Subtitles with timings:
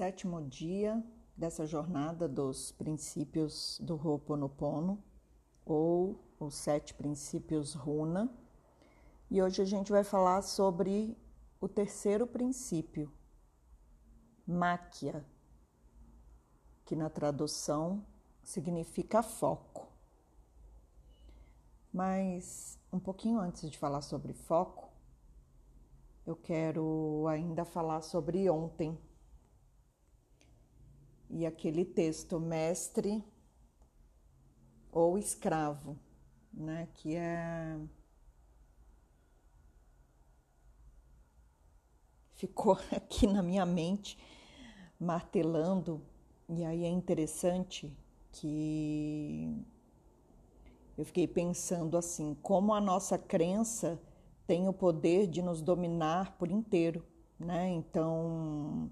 [0.00, 1.04] sétimo dia
[1.36, 5.04] dessa jornada dos princípios do Ho'oponopono,
[5.62, 8.34] ou os sete princípios Runa.
[9.30, 11.18] E hoje a gente vai falar sobre
[11.60, 13.12] o terceiro princípio,
[14.46, 15.22] Máquia,
[16.86, 18.02] que na tradução
[18.42, 19.86] significa foco.
[21.92, 24.90] Mas um pouquinho antes de falar sobre foco,
[26.24, 28.98] eu quero ainda falar sobre ontem
[31.30, 33.24] e aquele texto mestre
[34.90, 35.96] ou escravo,
[36.52, 37.78] né, que é
[42.34, 44.18] ficou aqui na minha mente
[44.98, 46.02] martelando
[46.48, 47.96] e aí é interessante
[48.32, 49.64] que
[50.98, 54.00] eu fiquei pensando assim, como a nossa crença
[54.46, 57.04] tem o poder de nos dominar por inteiro,
[57.38, 57.68] né?
[57.70, 58.90] Então,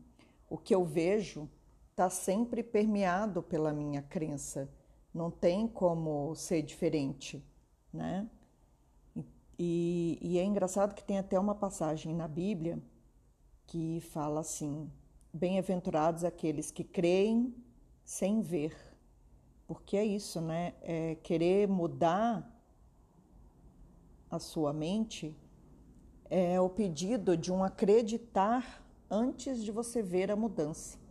[0.48, 1.48] o que eu vejo
[1.98, 4.70] está sempre permeado pela minha crença.
[5.12, 7.44] Não tem como ser diferente,
[7.92, 8.30] né?
[9.58, 12.78] E, e é engraçado que tem até uma passagem na Bíblia
[13.66, 14.88] que fala assim:
[15.32, 17.52] Bem-aventurados aqueles que creem
[18.05, 18.77] sem ver.
[19.66, 20.74] Porque é isso, né?
[20.80, 22.48] É querer mudar
[24.30, 25.36] a sua mente
[26.30, 31.08] é o pedido de um acreditar antes de você ver a mudança.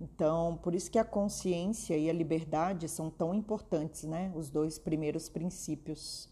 [0.00, 4.30] Então, por isso que a consciência e a liberdade são tão importantes, né?
[4.34, 6.28] Os dois primeiros princípios.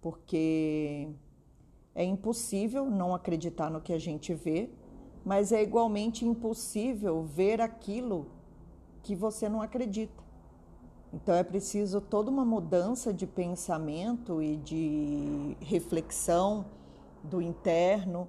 [0.00, 1.08] Porque
[1.94, 4.70] é impossível não acreditar no que a gente vê,
[5.24, 8.26] mas é igualmente impossível ver aquilo
[9.02, 10.22] que você não acredita.
[11.12, 16.66] Então é preciso toda uma mudança de pensamento e de reflexão
[17.22, 18.28] do interno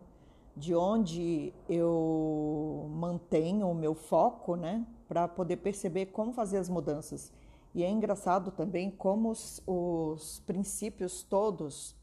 [0.56, 7.32] de onde eu mantenho o meu foco, né, para poder perceber como fazer as mudanças.
[7.74, 11.96] E é engraçado também como os, os princípios todos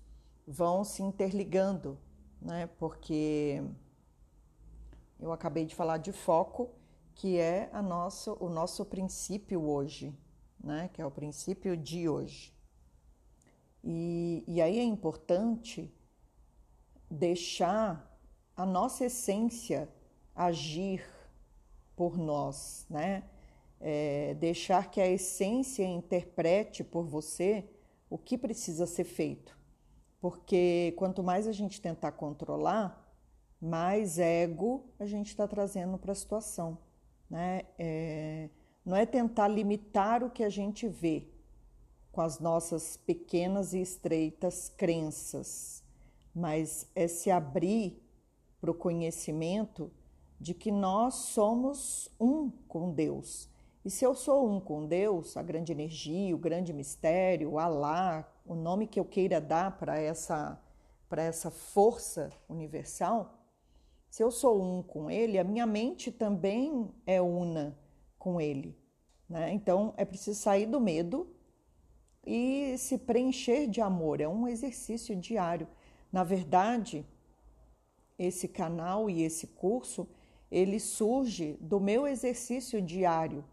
[0.47, 1.99] vão se interligando,
[2.41, 3.63] né, porque
[5.21, 6.71] eu acabei de falar de foco,
[7.15, 10.17] que é a nosso, o nosso princípio hoje,
[10.63, 12.57] né, que é o princípio de hoje.
[13.85, 15.93] E, e aí é importante
[17.11, 18.08] deixar
[18.59, 19.89] a nossa essência
[20.35, 21.09] agir
[21.95, 23.23] por nós, né?
[23.81, 27.71] É, deixar que a essência interprete por você
[28.11, 29.57] o que precisa ser feito.
[30.21, 33.09] Porque quanto mais a gente tentar controlar,
[33.61, 36.79] mais ego a gente está trazendo para a situação.
[37.31, 37.63] Né?
[37.79, 38.51] É,
[38.85, 41.29] não é tentar limitar o que a gente vê
[42.11, 45.85] com as nossas pequenas e estreitas crenças,
[46.35, 48.08] mas é se abrir
[48.61, 49.91] para o conhecimento
[50.41, 53.49] de que nós somos um com Deus.
[53.85, 58.29] E se eu sou um com Deus, a grande energia, o grande mistério, o Alá,
[58.45, 60.61] o nome que eu queira dar para essa,
[61.09, 63.35] para essa força universal,
[64.11, 67.79] se eu sou um com Ele, a minha mente também é una
[68.19, 68.77] com Ele.
[69.29, 69.53] Né?
[69.53, 71.35] Então é preciso sair do medo
[72.27, 74.21] e se preencher de amor.
[74.21, 75.69] É um exercício diário.
[76.11, 77.07] Na verdade,
[78.19, 80.09] esse canal e esse curso,
[80.51, 83.45] ele surge do meu exercício diário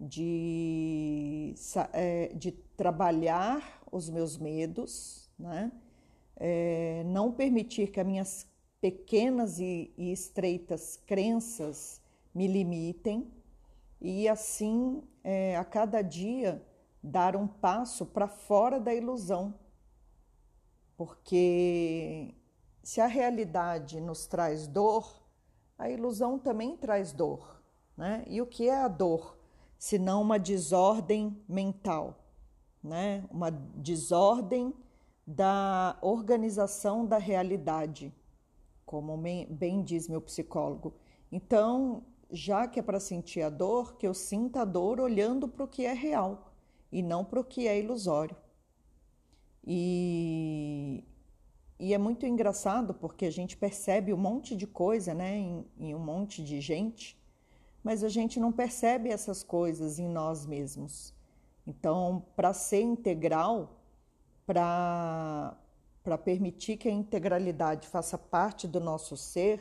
[0.00, 1.54] de,
[1.92, 5.72] é, de trabalhar os meus medos, né?
[6.38, 8.46] É, não permitir que as minhas
[8.80, 12.00] pequenas e, e estreitas crenças
[12.34, 13.26] me limitem
[14.00, 16.62] e assim é, a cada dia
[17.02, 19.54] dar um passo para fora da ilusão,
[20.96, 22.34] porque
[22.86, 25.20] se a realidade nos traz dor,
[25.76, 27.60] a ilusão também traz dor.
[27.96, 28.24] Né?
[28.28, 29.36] E o que é a dor?
[29.76, 32.16] Se não uma desordem mental,
[32.80, 33.24] né?
[33.28, 34.72] uma desordem
[35.26, 38.14] da organização da realidade,
[38.84, 39.16] como
[39.50, 40.94] bem diz meu psicólogo.
[41.32, 45.64] Então, já que é para sentir a dor, que eu sinta a dor olhando para
[45.64, 46.52] o que é real
[46.92, 48.36] e não para o que é ilusório.
[49.66, 51.02] E,
[51.78, 55.94] e é muito engraçado porque a gente percebe um monte de coisa né, em, em
[55.94, 57.18] um monte de gente,
[57.84, 61.14] mas a gente não percebe essas coisas em nós mesmos.
[61.66, 63.80] Então, para ser integral,
[64.46, 65.56] para
[66.24, 69.60] permitir que a integralidade faça parte do nosso ser,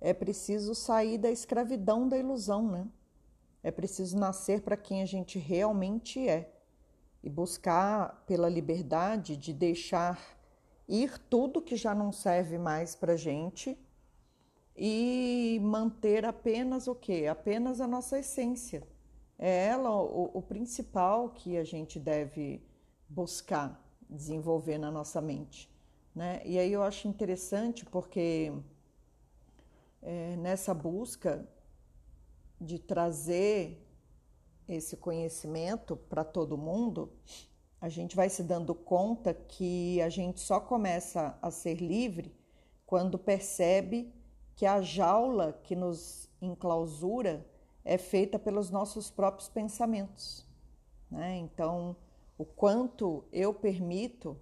[0.00, 2.88] é preciso sair da escravidão da ilusão, né?
[3.62, 6.52] É preciso nascer para quem a gente realmente é
[7.22, 10.33] e buscar pela liberdade de deixar
[10.88, 13.78] ir tudo que já não serve mais para gente
[14.76, 17.26] e manter apenas o quê?
[17.30, 18.86] Apenas a nossa essência.
[19.38, 22.62] É ela o, o principal que a gente deve
[23.08, 25.70] buscar desenvolver na nossa mente.
[26.14, 26.40] Né?
[26.44, 28.52] E aí eu acho interessante porque
[30.00, 31.46] é, nessa busca
[32.60, 33.80] de trazer
[34.68, 37.12] esse conhecimento para todo mundo,
[37.84, 42.34] a gente vai se dando conta que a gente só começa a ser livre
[42.86, 44.10] quando percebe
[44.56, 47.46] que a jaula que nos enclausura
[47.84, 50.48] é feita pelos nossos próprios pensamentos.
[51.10, 51.36] Né?
[51.36, 51.94] Então,
[52.38, 54.34] o quanto eu permito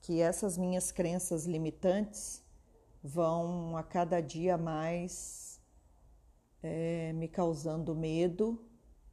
[0.00, 2.42] que essas minhas crenças limitantes
[3.04, 5.60] vão a cada dia mais
[6.62, 8.64] é, me causando medo,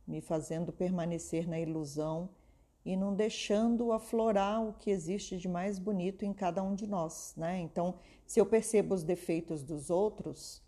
[0.07, 2.38] me fazendo permanecer na ilusão
[2.85, 7.33] e não deixando aflorar o que existe de mais bonito em cada um de nós,
[7.35, 7.59] né?
[7.59, 10.63] Então, se eu percebo os defeitos dos outros,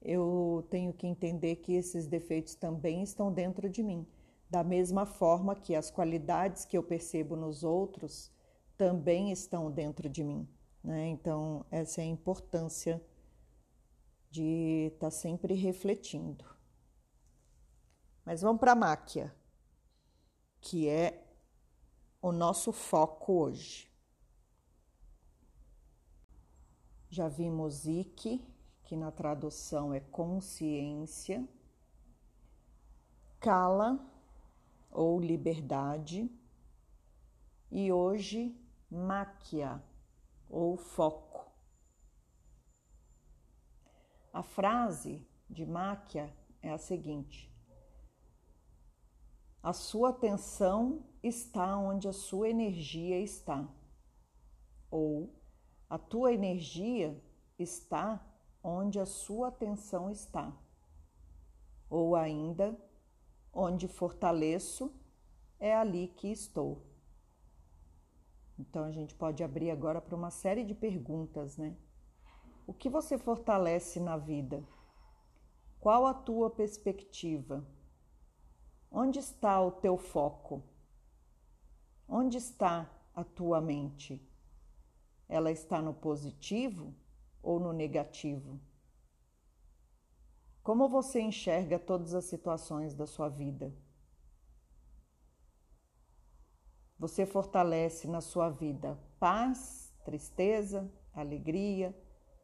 [0.00, 4.06] eu tenho que entender que esses defeitos também estão dentro de mim,
[4.50, 8.30] da mesma forma que as qualidades que eu percebo nos outros
[8.76, 10.48] também estão dentro de mim,
[10.82, 11.06] né?
[11.08, 13.00] Então, essa é a importância
[14.30, 16.44] de estar tá sempre refletindo.
[18.24, 19.34] Mas vamos para a máquia,
[20.60, 21.21] que é
[22.22, 23.90] o nosso foco hoje.
[27.10, 28.46] Já vimos Ike,
[28.84, 31.46] que na tradução é consciência,
[33.40, 33.98] Kala,
[34.88, 36.30] ou liberdade,
[37.68, 38.56] e hoje
[38.88, 39.82] Máquia,
[40.48, 41.50] ou foco.
[44.32, 46.32] A frase de Máquia
[46.62, 47.51] é a seguinte:
[49.62, 53.68] a sua atenção está onde a sua energia está.
[54.90, 55.32] Ou
[55.88, 57.22] a tua energia
[57.58, 58.26] está
[58.62, 60.52] onde a sua atenção está.
[61.88, 62.76] Ou ainda,
[63.52, 64.92] onde fortaleço,
[65.60, 66.82] é ali que estou.
[68.58, 71.76] Então a gente pode abrir agora para uma série de perguntas, né?
[72.66, 74.64] O que você fortalece na vida?
[75.78, 77.64] Qual a tua perspectiva?
[78.94, 80.62] Onde está o teu foco?
[82.06, 84.20] Onde está a tua mente?
[85.26, 86.94] Ela está no positivo
[87.42, 88.60] ou no negativo?
[90.62, 93.74] Como você enxerga todas as situações da sua vida?
[96.98, 101.96] Você fortalece na sua vida paz, tristeza, alegria,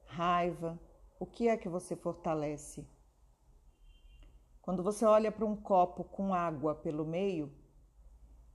[0.06, 0.80] raiva?
[1.20, 2.88] O que é que você fortalece?
[4.68, 7.50] Quando você olha para um copo com água pelo meio,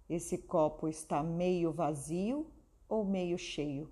[0.07, 2.53] esse copo está meio vazio
[2.87, 3.91] ou meio cheio?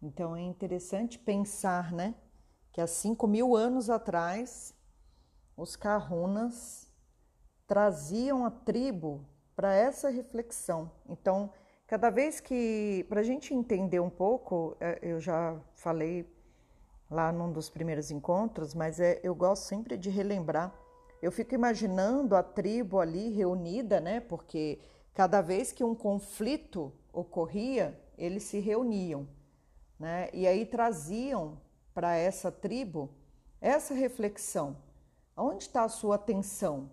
[0.00, 2.14] Então é interessante pensar, né?
[2.72, 4.74] Que há cinco mil anos atrás,
[5.54, 6.90] os Kahunas
[7.66, 10.90] traziam a tribo para essa reflexão.
[11.06, 11.52] Então,
[11.86, 16.24] cada vez que, para a gente entender um pouco, é, eu já falei
[17.10, 20.74] lá num dos primeiros encontros, mas é, eu gosto sempre de relembrar.
[21.22, 24.20] Eu fico imaginando a tribo ali reunida, né?
[24.20, 24.78] Porque
[25.14, 29.26] cada vez que um conflito ocorria, eles se reuniam,
[29.98, 30.28] né?
[30.32, 31.60] E aí traziam
[31.94, 33.10] para essa tribo
[33.60, 34.76] essa reflexão.
[35.36, 36.90] Onde está a sua atenção?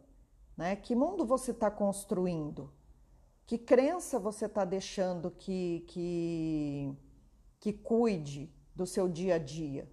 [0.58, 0.76] Né?
[0.76, 2.72] Que mundo você está construindo?
[3.46, 6.94] Que crença você está deixando que, que,
[7.60, 9.90] que cuide do seu dia a dia?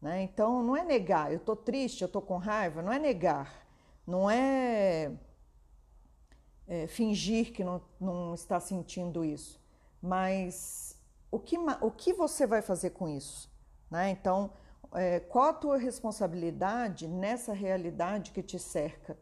[0.00, 0.22] Né?
[0.22, 3.66] Então, não é negar, eu estou triste, eu estou com raiva, não é negar,
[4.06, 5.10] não é,
[6.66, 9.60] é fingir que não, não está sentindo isso,
[10.00, 10.96] mas
[11.30, 13.50] o que, o que você vai fazer com isso?
[13.90, 14.10] Né?
[14.10, 14.50] Então,
[14.92, 19.18] é, qual a tua responsabilidade nessa realidade que te cerca?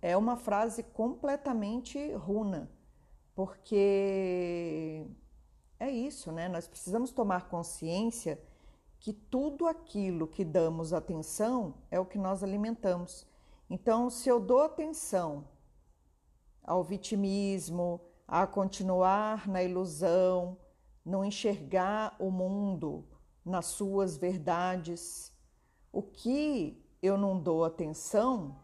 [0.00, 2.70] É uma frase completamente runa,
[3.34, 5.06] porque
[5.80, 6.48] é isso, né?
[6.48, 8.38] Nós precisamos tomar consciência
[9.04, 13.26] que tudo aquilo que damos atenção é o que nós alimentamos.
[13.68, 15.46] Então, se eu dou atenção
[16.62, 20.56] ao vitimismo, a continuar na ilusão,
[21.04, 23.04] não enxergar o mundo
[23.44, 25.30] nas suas verdades,
[25.92, 28.58] o que eu não dou atenção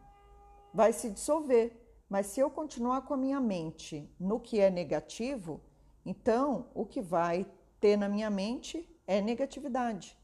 [0.73, 2.01] vai se dissolver.
[2.09, 5.61] Mas se eu continuar com a minha mente no que é negativo,
[6.03, 7.47] então o que vai
[7.79, 10.19] ter na minha mente é negatividade.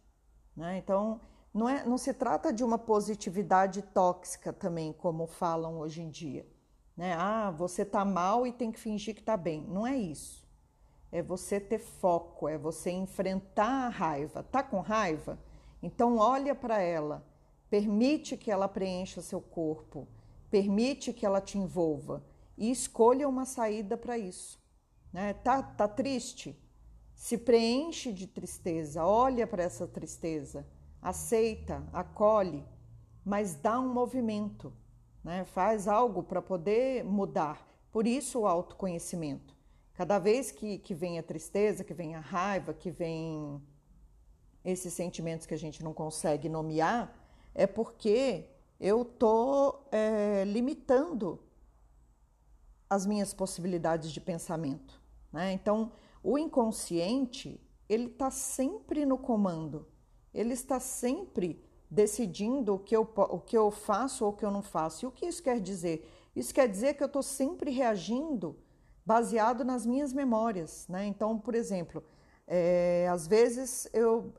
[0.56, 0.78] Né?
[0.78, 1.20] Então,
[1.52, 6.46] não, é, não se trata de uma positividade tóxica também, como falam hoje em dia.
[6.96, 7.14] Né?
[7.14, 9.62] Ah, você está mal e tem que fingir que está bem.
[9.68, 10.46] Não é isso.
[11.12, 14.42] é você ter foco, é você enfrentar a raiva.
[14.42, 15.38] Tá com raiva?
[15.82, 17.24] Então olha para ela,
[17.70, 20.08] permite que ela preencha seu corpo,
[20.50, 22.24] permite que ela te envolva
[22.56, 24.58] e escolha uma saída para isso.
[25.12, 25.34] Né?
[25.34, 26.58] Tá, tá triste?
[27.16, 30.66] Se preenche de tristeza, olha para essa tristeza,
[31.00, 32.62] aceita, acolhe,
[33.24, 34.72] mas dá um movimento,
[35.24, 35.44] né?
[35.46, 37.66] faz algo para poder mudar.
[37.90, 39.56] Por isso o autoconhecimento.
[39.94, 43.60] Cada vez que, que vem a tristeza, que vem a raiva, que vem
[44.62, 47.12] esses sentimentos que a gente não consegue nomear,
[47.54, 48.44] é porque
[48.78, 51.40] eu estou é, limitando
[52.90, 55.00] as minhas possibilidades de pensamento.
[55.32, 55.52] Né?
[55.52, 55.90] Então,
[56.26, 59.86] o inconsciente ele está sempre no comando,
[60.34, 64.50] ele está sempre decidindo o que, eu, o que eu faço ou o que eu
[64.50, 65.04] não faço.
[65.04, 66.04] E o que isso quer dizer?
[66.34, 68.58] Isso quer dizer que eu estou sempre reagindo
[69.04, 70.88] baseado nas minhas memórias.
[70.88, 71.06] Né?
[71.06, 72.02] Então, por exemplo,
[72.44, 74.32] é, às vezes eu.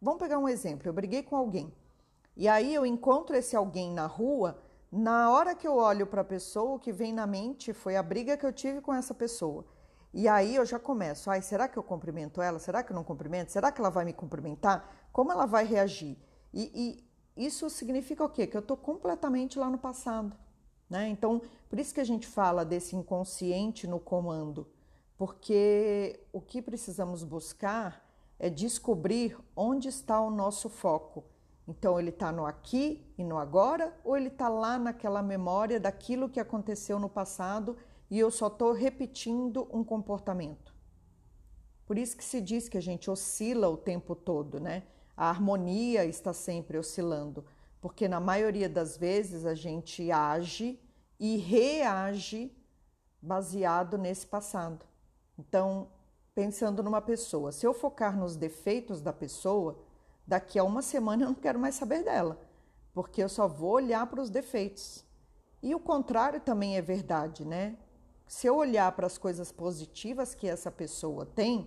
[0.00, 1.70] Vamos pegar um exemplo: eu briguei com alguém.
[2.34, 4.58] E aí eu encontro esse alguém na rua,
[4.90, 8.02] na hora que eu olho para a pessoa, o que vem na mente foi a
[8.02, 9.66] briga que eu tive com essa pessoa.
[10.18, 12.58] E aí eu já começo, ai, será que eu cumprimento ela?
[12.58, 13.52] Será que eu não cumprimento?
[13.52, 15.08] Será que ela vai me cumprimentar?
[15.12, 16.18] Como ela vai reagir?
[16.52, 17.04] E,
[17.36, 18.44] e isso significa o quê?
[18.44, 20.36] Que eu estou completamente lá no passado.
[20.90, 21.08] Né?
[21.08, 24.66] Então, por isso que a gente fala desse inconsciente no comando,
[25.16, 28.04] porque o que precisamos buscar
[28.40, 31.22] é descobrir onde está o nosso foco
[31.68, 36.30] então, ele está no aqui e no agora, ou ele está lá naquela memória daquilo
[36.30, 37.76] que aconteceu no passado
[38.10, 40.74] e eu só estou repetindo um comportamento?
[41.86, 44.82] Por isso que se diz que a gente oscila o tempo todo, né?
[45.16, 47.44] A harmonia está sempre oscilando,
[47.80, 50.78] porque na maioria das vezes a gente age
[51.18, 52.54] e reage
[53.20, 54.86] baseado nesse passado.
[55.38, 55.88] Então,
[56.34, 59.78] pensando numa pessoa, se eu focar nos defeitos da pessoa,
[60.26, 62.40] daqui a uma semana eu não quero mais saber dela,
[62.92, 65.04] porque eu só vou olhar para os defeitos.
[65.62, 67.76] E o contrário também é verdade, né?
[68.28, 71.66] Se eu olhar para as coisas positivas que essa pessoa tem,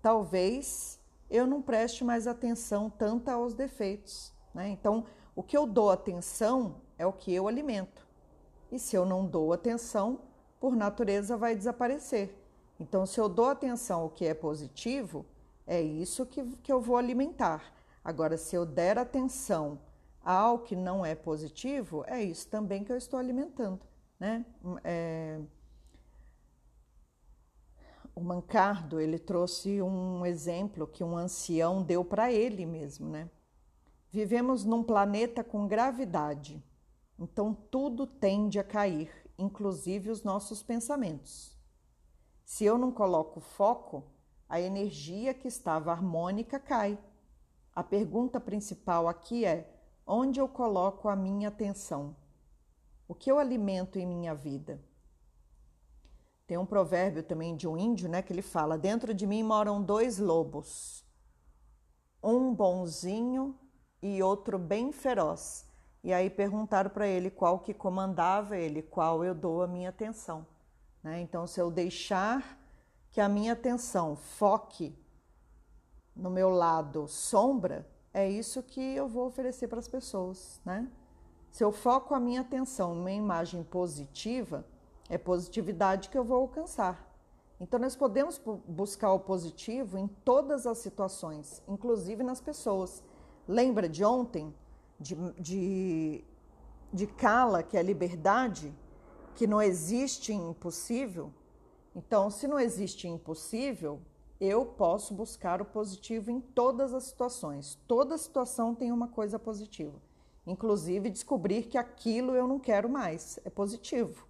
[0.00, 0.98] talvez
[1.30, 4.32] eu não preste mais atenção tanto aos defeitos.
[4.54, 4.70] Né?
[4.70, 5.04] Então,
[5.36, 8.08] o que eu dou atenção é o que eu alimento.
[8.72, 10.20] E se eu não dou atenção,
[10.58, 12.34] por natureza vai desaparecer.
[12.80, 15.26] Então, se eu dou atenção ao que é positivo,
[15.66, 17.62] é isso que, que eu vou alimentar.
[18.02, 19.78] Agora, se eu der atenção
[20.24, 23.80] ao que não é positivo, é isso também que eu estou alimentando.
[24.18, 24.44] Né?
[24.82, 25.38] É...
[28.18, 33.30] O Mancardo ele trouxe um exemplo que um ancião deu para ele mesmo, né?
[34.10, 36.60] Vivemos num planeta com gravidade,
[37.16, 39.08] então tudo tende a cair,
[39.38, 41.56] inclusive os nossos pensamentos.
[42.44, 44.02] Se eu não coloco foco,
[44.48, 46.98] a energia que estava harmônica cai
[47.72, 49.72] a pergunta principal aqui é:
[50.04, 52.16] onde eu coloco a minha atenção?
[53.06, 54.82] O que eu alimento em minha vida?
[56.48, 59.82] Tem um provérbio também de um índio, né, que ele fala: Dentro de mim moram
[59.82, 61.04] dois lobos,
[62.22, 63.54] um bonzinho
[64.02, 65.66] e outro bem feroz.
[66.02, 70.46] E aí perguntaram para ele qual que comandava ele, qual eu dou a minha atenção.
[71.02, 71.20] Né?
[71.20, 72.58] Então, se eu deixar
[73.10, 74.96] que a minha atenção foque
[76.16, 80.90] no meu lado sombra, é isso que eu vou oferecer para as pessoas, né?
[81.50, 84.64] Se eu foco a minha atenção numa imagem positiva,
[85.08, 87.06] é positividade que eu vou alcançar.
[87.60, 93.02] Então, nós podemos buscar o positivo em todas as situações, inclusive nas pessoas.
[93.48, 94.54] Lembra de ontem,
[95.00, 96.24] de, de,
[96.92, 98.72] de Kala, que é liberdade,
[99.34, 101.32] que não existe impossível?
[101.96, 104.00] Então, se não existe impossível,
[104.40, 107.76] eu posso buscar o positivo em todas as situações.
[107.88, 110.00] Toda situação tem uma coisa positiva.
[110.46, 113.40] Inclusive descobrir que aquilo eu não quero mais.
[113.44, 114.27] É positivo.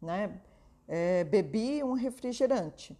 [0.00, 0.40] Né?
[0.88, 2.98] É, bebi um refrigerante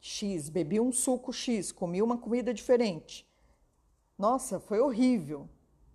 [0.00, 3.28] X, bebi um suco X, comi uma comida diferente.
[4.16, 5.48] Nossa, foi horrível.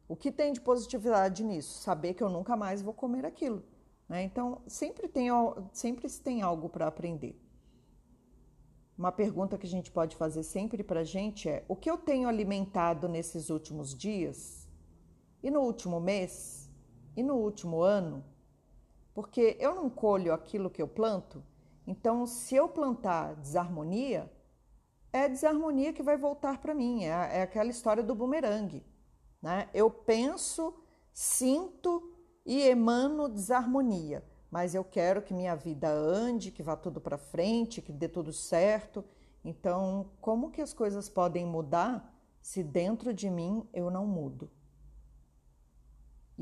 [0.08, 1.82] O que tem de positividade nisso?
[1.82, 3.64] Saber que eu nunca mais vou comer aquilo.
[4.08, 4.24] Né?
[4.24, 5.30] Então, sempre tem,
[5.72, 7.40] sempre tem algo para aprender.
[8.98, 11.98] Uma pergunta que a gente pode fazer sempre para a gente é: o que eu
[11.98, 14.68] tenho alimentado nesses últimos dias?
[15.42, 16.70] E no último mês?
[17.16, 18.24] E no último ano?
[19.14, 21.44] Porque eu não colho aquilo que eu planto,
[21.86, 24.32] então se eu plantar desarmonia,
[25.12, 28.84] é desarmonia que vai voltar para mim, é, é, aquela história do bumerangue.
[29.42, 29.70] Né?
[29.74, 30.74] Eu penso,
[31.14, 32.12] sinto
[32.46, 37.82] e emano desarmonia, mas eu quero que minha vida ande, que vá tudo para frente,
[37.82, 39.04] que dê tudo certo.
[39.44, 44.50] Então, como que as coisas podem mudar se dentro de mim eu não mudo?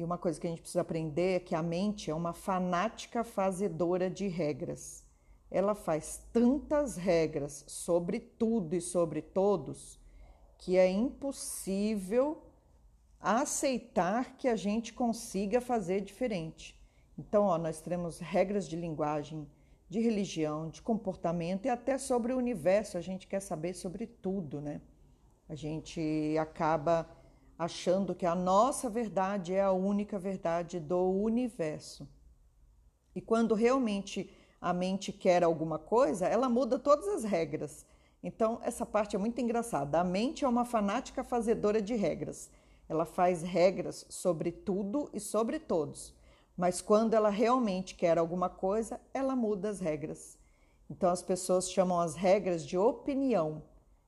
[0.01, 3.24] E uma coisa que a gente precisa aprender é que a mente é uma fanática
[3.24, 5.05] fazedora de regras.
[5.51, 10.00] Ela faz tantas regras sobre tudo e sobre todos
[10.58, 12.41] que é impossível
[13.20, 16.75] aceitar que a gente consiga fazer diferente.
[17.15, 19.48] Então, ó, nós temos regras de linguagem,
[19.88, 22.98] de religião, de comportamento e até sobre o universo.
[22.98, 24.81] A gente quer saber sobre tudo, né?
[25.48, 27.08] A gente acaba
[27.62, 32.10] achando que a nossa verdade é a única verdade do universo.
[33.13, 37.86] E quando realmente a mente quer alguma coisa, ela muda todas as regras.
[38.24, 40.00] Então, essa parte é muito engraçada.
[40.00, 42.50] A mente é uma fanática fazedora de regras.
[42.89, 46.15] Ela faz regras sobre tudo e sobre todos.
[46.58, 50.36] Mas quando ela realmente quer alguma coisa, ela muda as regras.
[50.89, 53.62] Então, as pessoas chamam as regras de opinião,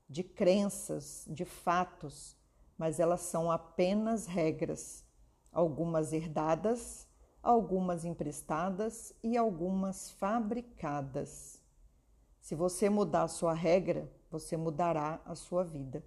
[0.09, 2.35] de crenças, de fatos,
[2.83, 5.05] mas elas são apenas regras,
[5.53, 7.07] algumas herdadas,
[7.41, 11.63] algumas emprestadas e algumas fabricadas.
[12.41, 16.03] Se você mudar a sua regra, você mudará a sua vida.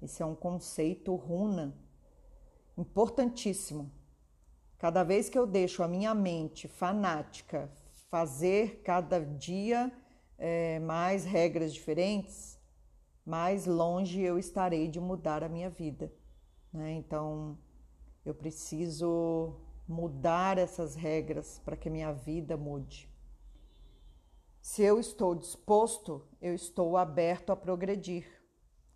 [0.00, 1.76] Esse é um conceito runa
[2.78, 3.92] importantíssimo.
[4.78, 7.70] Cada vez que eu deixo a minha mente fanática
[8.08, 9.92] fazer cada dia
[10.38, 12.58] é, mais regras diferentes,
[13.24, 16.12] mais longe eu estarei de mudar a minha vida.
[16.72, 16.92] Né?
[16.92, 17.58] Então,
[18.24, 23.08] eu preciso mudar essas regras para que minha vida mude.
[24.60, 28.26] Se eu estou disposto, eu estou aberto a progredir.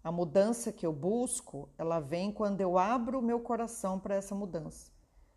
[0.02, 4.34] A mudança que eu busco, ela vem quando eu abro o meu coração para essa
[4.34, 4.90] mudança.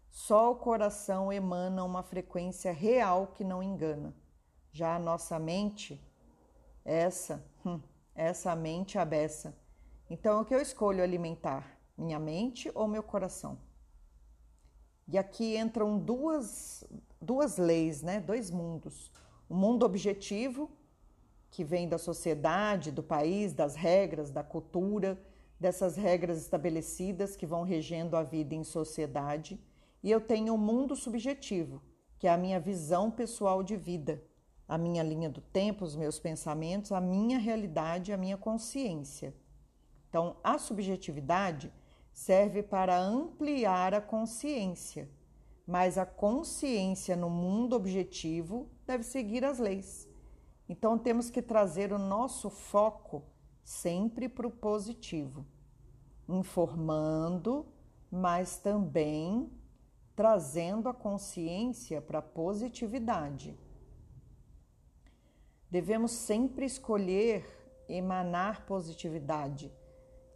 [0.10, 4.15] Só o coração emana uma frequência real que não engana.
[4.71, 6.01] Já a nossa mente,
[6.86, 7.81] essa, hum,
[8.15, 9.56] essa mente abessa.
[10.10, 11.77] Então, o que eu escolho alimentar?
[11.98, 13.58] Minha mente ou meu coração?
[15.08, 16.84] E aqui entram duas,
[17.21, 18.19] duas leis, né?
[18.19, 19.12] dois mundos
[19.52, 20.71] o mundo objetivo,
[21.50, 25.21] que vem da sociedade, do país, das regras, da cultura,
[25.60, 29.60] dessas regras estabelecidas que vão regendo a vida em sociedade,
[30.02, 31.82] e eu tenho o mundo subjetivo,
[32.17, 34.24] que é a minha visão pessoal de vida,
[34.71, 39.36] a minha linha do tempo, os meus pensamentos, a minha realidade, a minha consciência.
[40.10, 41.71] Então, a subjetividade
[42.12, 45.07] serve para ampliar a consciência
[45.71, 50.05] mas a consciência no mundo objetivo deve seguir as leis.
[50.67, 53.23] Então temos que trazer o nosso foco
[53.63, 55.45] sempre para o positivo,
[56.27, 57.65] informando,
[58.12, 59.49] mas também
[60.13, 63.57] trazendo a consciência para a positividade.
[65.71, 67.45] Devemos sempre escolher
[67.88, 69.71] emanar positividade,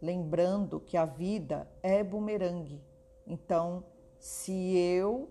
[0.00, 2.82] lembrando que a vida é bumerangue.
[3.26, 3.84] Então,
[4.18, 5.28] se eu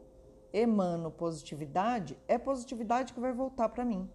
[0.54, 4.08] emano positividade, é positividade que vai voltar para mim.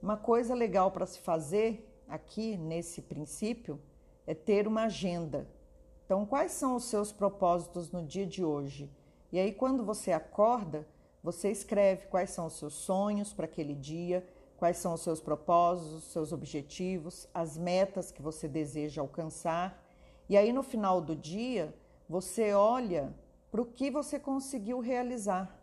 [0.00, 3.80] Uma coisa legal para se fazer aqui nesse princípio
[4.24, 5.48] é ter uma agenda.
[6.04, 8.88] Então, quais são os seus propósitos no dia de hoje?
[9.32, 10.86] E aí, quando você acorda,
[11.22, 14.26] você escreve quais são os seus sonhos para aquele dia,
[14.56, 19.84] quais são os seus propósitos, os seus objetivos, as metas que você deseja alcançar.
[20.28, 21.74] E aí, no final do dia,
[22.08, 23.14] você olha
[23.50, 25.58] para o que você conseguiu realizar.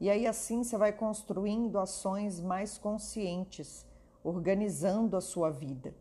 [0.00, 3.86] E aí assim você vai construindo ações mais conscientes,
[4.22, 5.94] organizando a sua vida.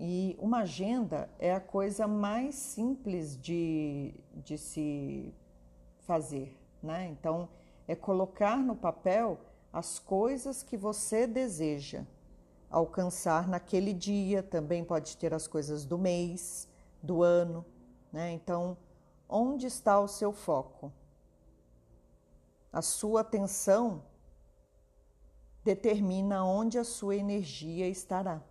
[0.00, 5.34] E uma agenda é a coisa mais simples de, de se
[6.00, 7.08] fazer, né?
[7.08, 7.48] Então,
[7.88, 9.40] é colocar no papel
[9.72, 12.04] as coisas que você deseja
[12.70, 16.68] alcançar naquele dia, também pode ter as coisas do mês,
[17.02, 17.64] do ano,
[18.12, 18.30] né?
[18.32, 18.76] Então,
[19.28, 20.92] onde está o seu foco?
[22.72, 24.02] A sua atenção
[25.64, 28.42] determina onde a sua energia estará.